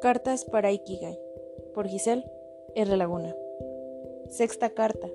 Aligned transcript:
Cartas 0.00 0.44
para 0.44 0.72
Ikigai 0.72 1.20
por 1.72 1.86
Giselle 1.86 2.24
R. 2.74 2.96
Laguna. 2.96 3.36
Sexta 4.28 4.70
carta. 4.70 5.08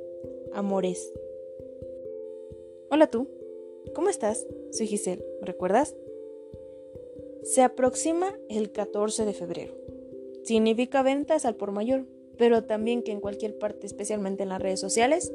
Amores. 0.53 1.11
Hola 2.89 3.07
tú. 3.07 3.27
¿Cómo 3.93 4.09
estás? 4.09 4.47
Soy 4.71 4.87
Giselle. 4.87 5.25
¿Me 5.41 5.47
recuerdas? 5.47 5.95
Se 7.43 7.61
aproxima 7.61 8.39
el 8.47 8.71
14 8.71 9.25
de 9.25 9.33
febrero. 9.33 9.73
Significa 10.43 11.03
ventas 11.03 11.43
al 11.43 11.55
por 11.55 11.71
mayor, 11.71 12.05
pero 12.37 12.63
también 12.63 13.01
que 13.01 13.11
en 13.11 13.21
cualquier 13.21 13.57
parte, 13.57 13.87
especialmente 13.87 14.43
en 14.43 14.49
las 14.49 14.61
redes 14.61 14.79
sociales, 14.79 15.33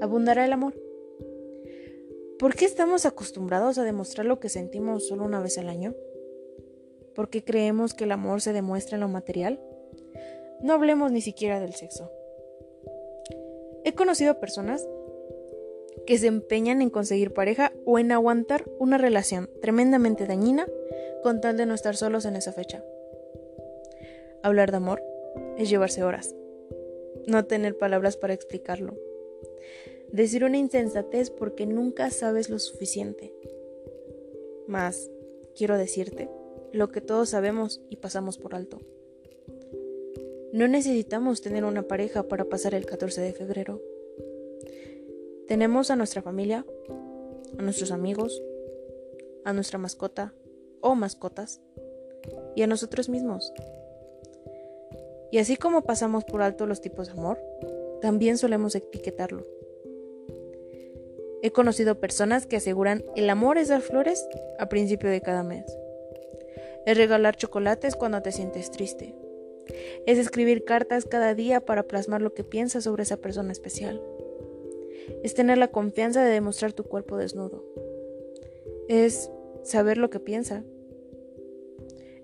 abundará 0.00 0.44
el 0.44 0.52
amor. 0.52 0.74
¿Por 2.38 2.54
qué 2.54 2.64
estamos 2.64 3.04
acostumbrados 3.04 3.78
a 3.78 3.84
demostrar 3.84 4.26
lo 4.26 4.38
que 4.38 4.48
sentimos 4.48 5.08
solo 5.08 5.24
una 5.24 5.40
vez 5.40 5.58
al 5.58 5.68
año? 5.68 5.94
¿Por 7.14 7.30
qué 7.30 7.42
creemos 7.42 7.94
que 7.94 8.04
el 8.04 8.12
amor 8.12 8.40
se 8.40 8.52
demuestra 8.52 8.96
en 8.96 9.00
lo 9.00 9.08
material? 9.08 9.60
No 10.60 10.72
hablemos 10.74 11.10
ni 11.10 11.20
siquiera 11.20 11.58
del 11.58 11.74
sexo. 11.74 12.10
He 13.84 13.94
conocido 13.94 14.38
personas 14.38 14.88
que 16.06 16.18
se 16.18 16.28
empeñan 16.28 16.80
en 16.80 16.90
conseguir 16.90 17.32
pareja 17.32 17.72
o 17.84 17.98
en 17.98 18.12
aguantar 18.12 18.64
una 18.78 18.98
relación 18.98 19.50
tremendamente 19.60 20.26
dañina 20.26 20.66
con 21.22 21.40
tal 21.40 21.56
de 21.56 21.66
no 21.66 21.74
estar 21.74 21.96
solos 21.96 22.24
en 22.24 22.36
esa 22.36 22.52
fecha. 22.52 22.84
Hablar 24.42 24.70
de 24.70 24.76
amor 24.76 25.02
es 25.58 25.68
llevarse 25.68 26.04
horas, 26.04 26.34
no 27.26 27.44
tener 27.44 27.76
palabras 27.76 28.16
para 28.16 28.32
explicarlo, 28.32 28.96
decir 30.12 30.44
una 30.44 30.56
insensatez 30.56 31.30
porque 31.30 31.66
nunca 31.66 32.10
sabes 32.10 32.48
lo 32.48 32.60
suficiente. 32.60 33.34
Más, 34.68 35.10
quiero 35.56 35.76
decirte, 35.76 36.30
lo 36.72 36.90
que 36.90 37.00
todos 37.00 37.30
sabemos 37.30 37.82
y 37.90 37.96
pasamos 37.96 38.38
por 38.38 38.54
alto. 38.54 38.78
No 40.52 40.68
necesitamos 40.68 41.42
tener 41.42 41.64
una 41.64 41.82
pareja 41.82 42.22
para 42.28 42.44
pasar 42.44 42.74
el 42.74 42.86
14 42.86 43.20
de 43.20 43.32
febrero. 43.32 43.82
Tenemos 45.48 45.90
a 45.90 45.96
nuestra 45.96 46.22
familia, 46.22 46.64
a 47.58 47.62
nuestros 47.62 47.90
amigos, 47.90 48.42
a 49.44 49.52
nuestra 49.52 49.78
mascota 49.78 50.34
o 50.80 50.94
mascotas 50.94 51.60
y 52.54 52.62
a 52.62 52.66
nosotros 52.68 53.08
mismos. 53.08 53.52
Y 55.30 55.38
así 55.38 55.56
como 55.56 55.82
pasamos 55.82 56.24
por 56.24 56.42
alto 56.42 56.66
los 56.66 56.80
tipos 56.80 57.06
de 57.06 57.12
amor, 57.12 57.38
también 58.00 58.38
solemos 58.38 58.74
etiquetarlo. 58.74 59.46
He 61.42 61.50
conocido 61.50 62.00
personas 62.00 62.46
que 62.46 62.56
aseguran 62.56 63.04
el 63.14 63.30
amor 63.30 63.58
es 63.58 63.68
dar 63.68 63.80
flores 63.80 64.26
a 64.58 64.68
principio 64.68 65.08
de 65.10 65.20
cada 65.20 65.42
mes 65.42 65.64
es 66.88 66.96
regalar 66.96 67.36
chocolates 67.36 67.96
cuando 67.96 68.22
te 68.22 68.32
sientes 68.32 68.70
triste. 68.70 69.14
Es 70.06 70.18
escribir 70.18 70.64
cartas 70.64 71.04
cada 71.04 71.34
día 71.34 71.60
para 71.60 71.82
plasmar 71.82 72.22
lo 72.22 72.32
que 72.32 72.44
piensas 72.44 72.84
sobre 72.84 73.02
esa 73.02 73.18
persona 73.18 73.52
especial. 73.52 74.02
Es 75.22 75.34
tener 75.34 75.58
la 75.58 75.68
confianza 75.68 76.24
de 76.24 76.30
demostrar 76.30 76.72
tu 76.72 76.84
cuerpo 76.84 77.18
desnudo. 77.18 77.62
Es 78.88 79.30
saber 79.64 79.98
lo 79.98 80.08
que 80.08 80.18
piensa. 80.18 80.64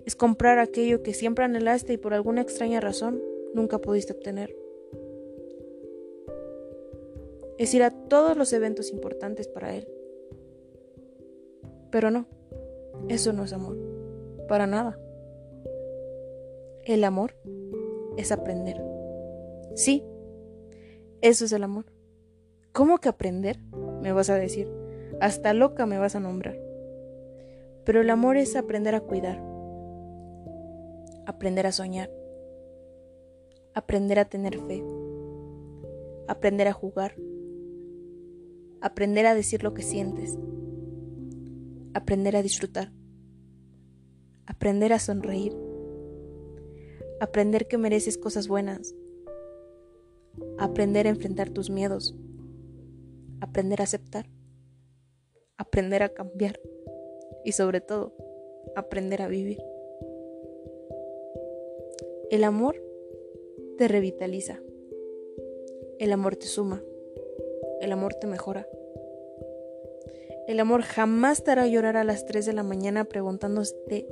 Es 0.04 0.16
comprar 0.16 0.58
aquello 0.58 1.02
que 1.02 1.14
siempre 1.14 1.44
anhelaste 1.44 1.94
y 1.94 1.96
por 1.96 2.14
alguna 2.14 2.42
extraña 2.42 2.80
razón 2.80 3.22
nunca 3.54 3.78
pudiste 3.78 4.12
obtener. 4.12 4.54
Es 7.56 7.72
ir 7.72 7.82
a 7.82 7.90
todos 7.90 8.36
los 8.36 8.52
eventos 8.52 8.90
importantes 8.90 9.48
para 9.48 9.74
él. 9.74 9.88
Pero 11.90 12.10
no, 12.10 12.26
eso 13.08 13.32
no 13.32 13.44
es 13.44 13.52
amor. 13.52 13.78
Para 14.48 14.66
nada. 14.66 14.98
El 16.84 17.04
amor 17.04 17.34
es 18.16 18.32
aprender. 18.32 18.82
Sí, 19.74 20.04
eso 21.22 21.44
es 21.44 21.52
el 21.52 21.62
amor. 21.62 21.86
¿Cómo 22.72 22.98
que 22.98 23.08
aprender? 23.08 23.58
Me 24.02 24.12
vas 24.12 24.28
a 24.28 24.34
decir. 24.34 24.68
Hasta 25.20 25.54
loca 25.54 25.86
me 25.86 25.96
vas 25.96 26.16
a 26.16 26.20
nombrar. 26.20 26.58
Pero 27.84 28.00
el 28.00 28.10
amor 28.10 28.36
es 28.36 28.56
aprender 28.56 28.94
a 28.94 29.00
cuidar, 29.00 29.40
aprender 31.26 31.66
a 31.66 31.72
soñar, 31.72 32.10
aprender 33.74 34.18
a 34.18 34.24
tener 34.24 34.58
fe, 34.58 34.84
aprender 36.28 36.68
a 36.68 36.72
jugar, 36.72 37.16
aprender 38.80 39.26
a 39.26 39.34
decir 39.34 39.62
lo 39.62 39.74
que 39.74 39.82
sientes, 39.82 40.38
aprender 41.94 42.36
a 42.36 42.42
disfrutar. 42.42 42.92
Aprender 44.46 44.92
a 44.92 44.98
sonreír, 44.98 45.56
aprender 47.18 47.66
que 47.66 47.78
mereces 47.78 48.18
cosas 48.18 48.46
buenas, 48.46 48.94
aprender 50.58 51.06
a 51.06 51.10
enfrentar 51.10 51.48
tus 51.48 51.70
miedos, 51.70 52.14
aprender 53.40 53.80
a 53.80 53.84
aceptar, 53.84 54.28
aprender 55.56 56.02
a 56.02 56.10
cambiar. 56.10 56.60
Y 57.42 57.52
sobre 57.52 57.80
todo, 57.80 58.14
aprender 58.76 59.22
a 59.22 59.28
vivir. 59.28 59.58
El 62.30 62.44
amor 62.44 62.82
te 63.76 63.86
revitaliza, 63.88 64.60
el 65.98 66.12
amor 66.12 66.36
te 66.36 66.46
suma, 66.46 66.82
el 67.80 67.92
amor 67.92 68.14
te 68.14 68.26
mejora. 68.26 68.66
El 70.48 70.60
amor 70.60 70.82
jamás 70.82 71.42
te 71.42 71.50
hará 71.50 71.66
llorar 71.66 71.96
a 71.96 72.04
las 72.04 72.26
3 72.26 72.46
de 72.46 72.52
la 72.52 72.62
mañana 72.62 73.04
preguntándote 73.04 74.06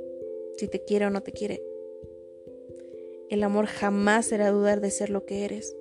si 0.57 0.67
te 0.67 0.83
quiere 0.83 1.05
o 1.07 1.09
no 1.09 1.21
te 1.21 1.31
quiere. 1.31 1.63
El 3.29 3.43
amor 3.43 3.65
jamás 3.65 4.27
será 4.27 4.51
dudar 4.51 4.79
de 4.79 4.91
ser 4.91 5.09
lo 5.09 5.25
que 5.25 5.45
eres. 5.45 5.75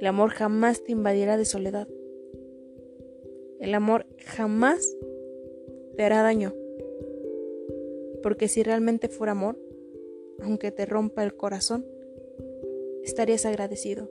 El 0.00 0.06
amor 0.06 0.30
jamás 0.30 0.84
te 0.84 0.92
invadirá 0.92 1.36
de 1.36 1.44
soledad. 1.44 1.88
El 3.58 3.74
amor 3.74 4.06
jamás 4.24 4.96
te 5.96 6.04
hará 6.04 6.22
daño. 6.22 6.54
Porque 8.22 8.46
si 8.46 8.62
realmente 8.62 9.08
fuera 9.08 9.32
amor, 9.32 9.58
aunque 10.42 10.70
te 10.70 10.86
rompa 10.86 11.22
el 11.22 11.36
corazón, 11.36 11.86
estarías 13.02 13.46
agradecido. 13.46 14.10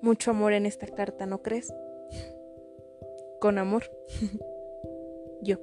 Mucho 0.00 0.30
amor 0.30 0.52
en 0.52 0.66
esta 0.66 0.86
carta, 0.86 1.26
¿no 1.26 1.42
crees? 1.42 1.72
Con 3.40 3.58
amor. 3.58 3.84
Yo. 5.42 5.58